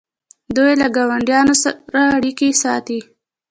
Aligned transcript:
دوی 0.55 0.73
له 0.81 0.87
ګاونډیانو 0.95 1.53
سره 1.63 2.01
اړیکې 2.17 2.49
ساتي. 2.63 2.99